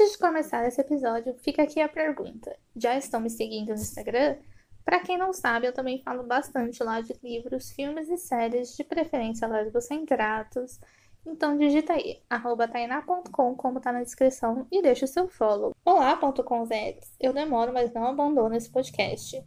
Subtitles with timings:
[0.00, 4.38] Antes de começar esse episódio, fica aqui a pergunta: já estão me seguindo no Instagram?
[4.82, 8.82] Para quem não sabe, eu também falo bastante lá de livros, filmes e séries, de
[8.82, 10.80] preferência lesbocentratos.
[11.26, 15.76] Então digita aí, arroba tainá.com, como tá na descrição, e deixa o seu follow.
[15.84, 19.44] Olá.com.zs, eu demoro, mas não abandono esse podcast.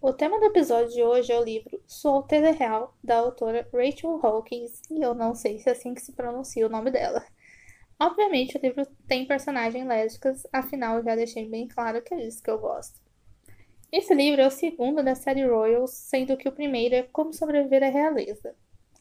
[0.00, 4.18] O tema do episódio de hoje é o livro Sua Alteza Real, da autora Rachel
[4.22, 7.22] Hawkins, e eu não sei se é assim que se pronuncia o nome dela.
[8.00, 12.42] Obviamente, o livro tem personagens lésbicas, afinal, eu já deixei bem claro que é isso
[12.42, 12.98] que eu gosto.
[13.92, 17.82] Esse livro é o segundo da série Royals, sendo que o primeiro é Como Sobreviver
[17.82, 18.54] à Realeza.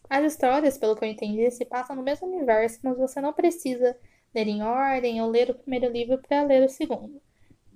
[0.10, 3.96] As histórias, pelo que eu entendi, se passam no mesmo universo, mas você não precisa
[4.36, 7.22] ler em ordem ou ler o primeiro livro para ler o segundo.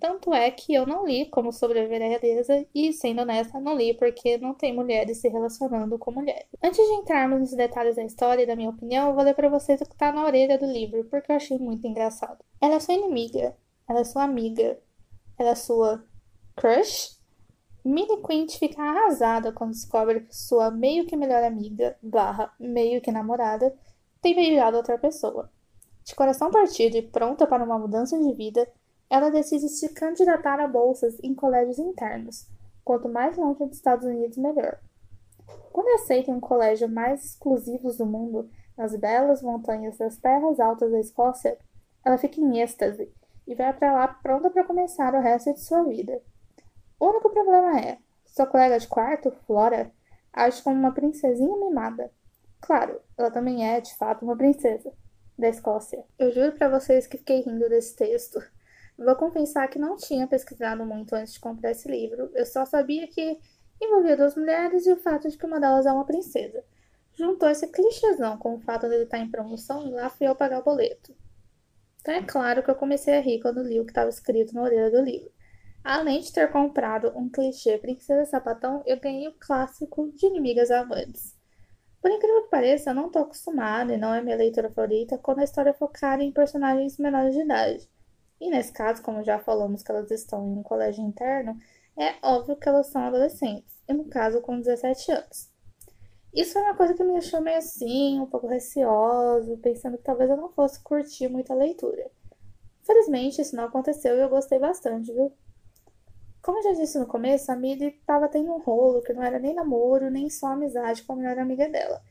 [0.04, 3.94] Tanto é que eu não li Como Sobreviver à Realeza e, sendo honesta, não li
[3.94, 6.46] porque não tem mulheres se relacionando com mulheres.
[6.62, 9.48] Antes de entrarmos nos detalhes da história e da minha opinião, eu vou ler para
[9.48, 12.44] vocês o que está na orelha do livro, porque eu achei muito engraçado.
[12.60, 13.56] Ela é sua inimiga,
[13.88, 14.78] ela é sua amiga,
[15.40, 16.04] ela é sua
[16.58, 17.18] crush?
[17.86, 23.10] Minnie Quint fica arrasada quando descobre que sua meio que melhor amiga, barra meio que
[23.10, 23.74] namorada,
[24.22, 25.50] tem beijado outra pessoa.
[26.04, 28.68] De coração partido e pronta para uma mudança de vida,
[29.14, 32.48] ela decide se candidatar a bolsas em colégios internos.
[32.84, 34.80] Quanto mais longe dos Estados Unidos, melhor.
[35.72, 41.00] Quando aceita um colégio mais exclusivos do mundo, nas belas montanhas das terras altas da
[41.00, 41.60] Escócia,
[42.04, 43.14] ela fica em êxtase
[43.46, 46.20] e vai para lá pronta para começar o resto de sua vida.
[47.00, 49.92] O único problema é, sua colega de quarto, Flora,
[50.34, 52.12] age como uma princesinha mimada.
[52.60, 54.92] Claro, ela também é, de fato, uma princesa
[55.38, 56.04] da Escócia.
[56.18, 58.42] Eu juro para vocês que fiquei rindo desse texto.
[59.04, 62.32] Vou confessar que não tinha pesquisado muito antes de comprar esse livro.
[62.34, 63.38] Eu só sabia que
[63.82, 66.64] envolvia duas mulheres e o fato de que uma delas é uma princesa.
[67.14, 70.60] Juntou esse clichêzão com o fato dele estar em promoção e lá fui eu pagar
[70.60, 71.16] o boleto.
[72.02, 74.64] Então é claro que eu comecei a rir quando li o que estava escrito na
[74.64, 75.32] orelha do livro.
[75.84, 81.38] Além de ter comprado um clichê Princesa Sapatão, eu ganhei o clássico de Inimigas Amantes.
[82.02, 85.40] Por incrível que pareça, eu não estou acostumada e não é minha leitura favorita quando
[85.40, 87.90] a história é focada em personagens menores de idade.
[88.44, 91.58] E nesse caso, como já falamos que elas estão em um colégio interno,
[91.96, 95.50] é óbvio que elas são adolescentes, e no caso com 17 anos.
[96.34, 100.30] Isso é uma coisa que me deixou meio assim, um pouco receosa, pensando que talvez
[100.30, 102.12] eu não fosse curtir muita leitura.
[102.86, 105.32] Felizmente, isso não aconteceu e eu gostei bastante, viu?
[106.42, 109.40] Como eu já disse no começo, a Millie estava tendo um rolo que não era
[109.40, 112.02] nem namoro, nem só amizade com a melhor amiga dela.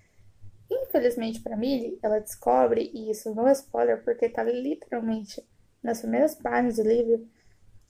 [0.71, 5.47] Infelizmente para Millie, ela descobre, e isso não é spoiler porque tá literalmente
[5.83, 7.27] nas primeiras páginas do livro,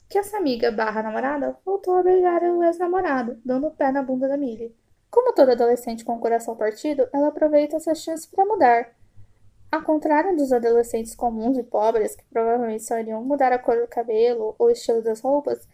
[0.08, 4.28] que essa amiga barra namorada voltou a beijar o ex-namorado, dando o pé na bunda
[4.28, 4.76] da Millie.
[5.10, 8.94] Como toda adolescente com o coração partido, ela aproveita essa chance para mudar.
[9.70, 13.86] Ao contrário dos adolescentes comuns e pobres, que provavelmente só iriam mudar a cor do
[13.88, 15.66] cabelo ou o estilo das roupas,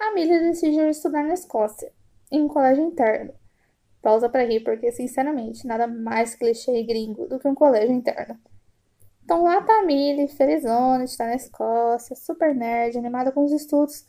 [0.00, 1.92] a Millie decidiu estudar na Escócia,
[2.30, 3.34] em um colégio interno.
[4.00, 8.38] Pausa para rir, porque, sinceramente, nada mais clichê e gringo do que um colégio interno.
[9.24, 14.06] Então lá tá a Millie, felizona, está na Escócia, super nerd, animada com os estudos,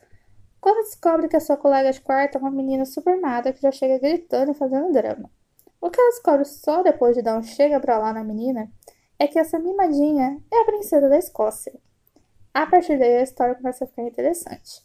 [0.59, 3.71] quando descobre que a sua colega de quarto é uma menina super mada que já
[3.71, 5.29] chega gritando e fazendo drama.
[5.79, 8.69] O que ela descobre só depois de dar um chega pra lá na menina
[9.17, 11.73] é que essa mimadinha é a princesa da Escócia.
[12.53, 14.83] A partir daí a história começa a ficar interessante.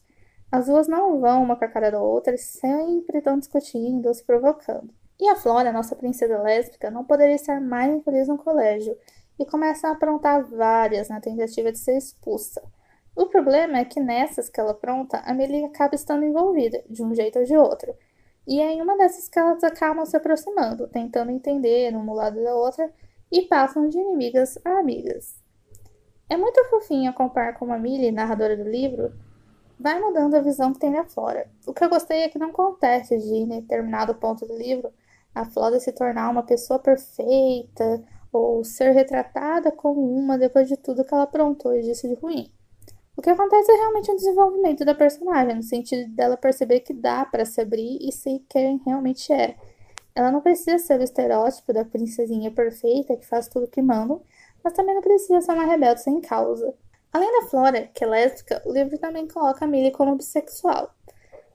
[0.53, 4.15] As duas não vão uma com a cara da outra e sempre estão discutindo ou
[4.15, 4.93] se provocando.
[5.19, 8.97] E a Flora, nossa princesa lésbica, não poderia estar mais infeliz no colégio
[9.41, 12.63] e começa a aprontar várias na tentativa de ser expulsa.
[13.17, 17.15] O problema é que nessas que ela apronta, a Melly acaba estando envolvida, de um
[17.15, 17.95] jeito ou de outro.
[18.47, 22.55] E é em uma dessas que elas acabam se aproximando, tentando entender um lado da
[22.55, 22.93] outra
[23.33, 25.35] e passam de inimigas a amigas.
[26.29, 29.11] É muito fofinho acompanhar como a Millie, narradora do livro,
[29.79, 31.51] vai mudando a visão que tem da Flora.
[31.67, 34.93] O que eu gostei é que não acontece de, em determinado ponto do livro,
[35.35, 41.05] a Flora se tornar uma pessoa perfeita ou ser retratada como uma depois de tudo
[41.05, 42.51] que ela aprontou e disse de ruim.
[43.17, 47.25] O que acontece é realmente um desenvolvimento da personagem, no sentido dela perceber que dá
[47.25, 49.57] para se abrir e ser quem realmente é.
[50.15, 54.23] Ela não precisa ser o estereótipo da princesinha perfeita que faz tudo que mandam,
[54.63, 56.75] mas também não precisa ser uma rebelde sem causa.
[57.13, 60.95] Além da Flora, que é lésbica, o livro também coloca a Millie como bissexual.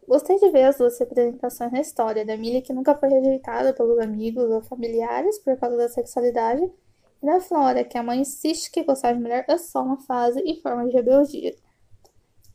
[0.07, 3.97] Gostei de ver as duas representações na história, da Millie que nunca foi rejeitada pelos
[3.99, 6.63] amigos ou familiares por causa da sexualidade,
[7.23, 10.39] e da Flora, que a mãe insiste que gostar de mulher é só uma fase
[10.45, 11.55] e forma de rebeldia.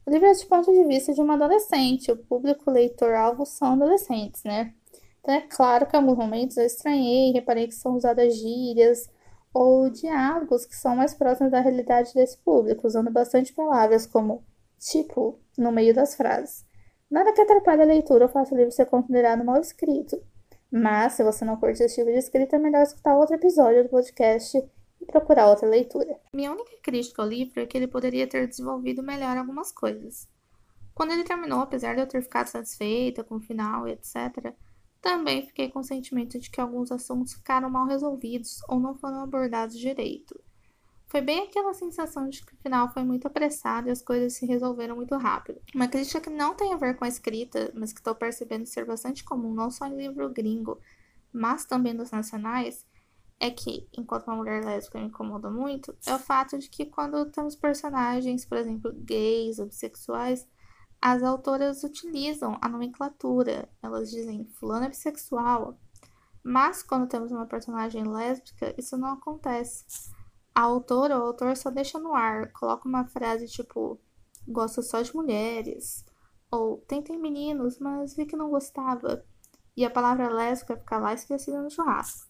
[0.06, 4.44] O livro é de ponto de vista de uma adolescente, o público leitor-alvo são adolescentes,
[4.44, 4.72] né?
[5.20, 9.10] Então é claro que em alguns momentos eu estranhei, reparei que são usadas gírias,
[9.52, 14.44] ou diálogos que são mais próximos da realidade desse público, usando bastante palavras como
[14.78, 16.64] tipo no meio das frases.
[17.10, 20.22] Nada que atrapalhe a leitura ou faça o livro ser considerado mal escrito.
[20.70, 23.88] Mas, se você não curte esse tipo de escrita, é melhor escutar outro episódio do
[23.88, 24.56] podcast
[25.00, 26.20] e procurar outra leitura.
[26.32, 30.28] Minha única crítica ao livro é que ele poderia ter desenvolvido melhor algumas coisas.
[30.94, 34.54] Quando ele terminou, apesar de eu ter ficado satisfeita com o final e etc.,
[35.00, 39.22] também fiquei com o sentimento de que alguns assuntos ficaram mal resolvidos ou não foram
[39.22, 40.38] abordados direito.
[41.10, 44.46] Foi bem aquela sensação de que o final foi muito apressado e as coisas se
[44.46, 45.60] resolveram muito rápido.
[45.74, 48.84] Uma crítica que não tem a ver com a escrita, mas que estou percebendo ser
[48.84, 50.80] bastante comum não só em livro gringo,
[51.32, 52.86] mas também dos nacionais,
[53.40, 57.26] é que, enquanto uma mulher lésbica me incomoda muito, é o fato de que quando
[57.26, 60.46] temos personagens, por exemplo, gays ou bissexuais,
[61.02, 63.68] as autoras utilizam a nomenclatura.
[63.82, 65.76] Elas dizem fulano é bissexual.
[66.40, 69.84] Mas quando temos uma personagem lésbica, isso não acontece.
[70.54, 74.00] A autora ou autor só deixa no ar, coloca uma frase tipo
[74.46, 76.04] gosto só de mulheres,
[76.50, 79.24] ou tentei meninos, mas vi que não gostava.
[79.76, 82.28] E a palavra lésbica fica lá esquecida no churrasco.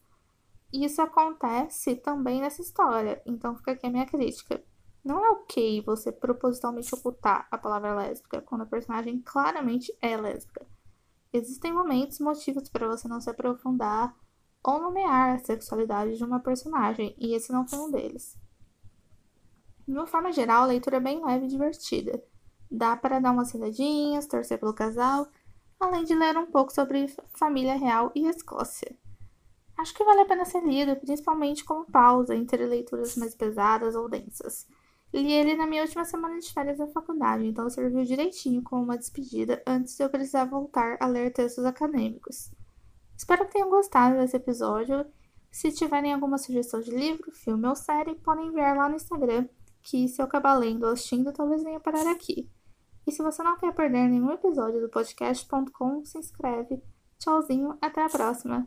[0.72, 4.62] Isso acontece também nessa história, então fica aqui a minha crítica.
[5.02, 10.67] Não é ok você propositalmente ocultar a palavra lésbica quando a personagem claramente é lésbica.
[11.32, 14.14] Existem momentos, motivos para você não se aprofundar
[14.62, 18.36] ou nomear a sexualidade de uma personagem, e esse não foi um deles.
[19.86, 22.22] De uma forma geral, a leitura é bem leve e divertida.
[22.70, 25.26] Dá para dar umas risadinhas, torcer pelo casal,
[25.80, 28.96] além de ler um pouco sobre família real e Escócia.
[29.76, 34.08] Acho que vale a pena ser lido, principalmente como pausa entre leituras mais pesadas ou
[34.08, 34.68] densas.
[35.12, 38.98] Li ele na minha última semana de férias da faculdade, então serviu direitinho como uma
[38.98, 42.52] despedida antes de eu precisar voltar a ler textos acadêmicos.
[43.20, 45.05] Espero que tenham gostado desse episódio.
[45.50, 49.46] Se tiverem alguma sugestão de livro, filme ou série, podem enviar lá no Instagram,
[49.82, 52.50] que se eu acabar lendo ou assistindo, talvez venha parar aqui.
[53.06, 56.82] E se você não quer perder nenhum episódio do podcast.com, se inscreve.
[57.19, 58.67] Tchauzinho, até a próxima!